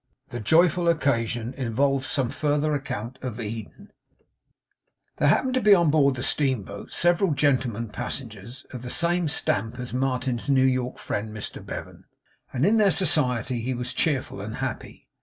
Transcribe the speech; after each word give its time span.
THE 0.29 0.39
JOYFUL 0.39 0.87
OCCASION 0.89 1.53
INVOLVES 1.57 2.07
SOME 2.07 2.29
FURTHER 2.29 2.73
ACCOUNT 2.73 3.19
OF 3.21 3.39
EDEN 3.39 3.91
There 5.17 5.27
happened 5.27 5.53
to 5.53 5.61
be 5.61 5.75
on 5.75 5.91
board 5.91 6.15
the 6.15 6.23
steamboat 6.23 6.91
several 6.91 7.35
gentlemen 7.35 7.89
passengers, 7.89 8.65
of 8.71 8.81
the 8.81 8.89
same 8.89 9.27
stamp 9.27 9.77
as 9.79 9.93
Martin's 9.93 10.49
New 10.49 10.65
York 10.65 10.97
friend 10.97 11.29
Mr 11.29 11.63
Bevan; 11.63 12.05
and 12.51 12.65
in 12.65 12.77
their 12.77 12.89
society 12.89 13.59
he 13.61 13.75
was 13.75 13.93
cheerful 13.93 14.41
and 14.41 14.55
happy. 14.55 15.07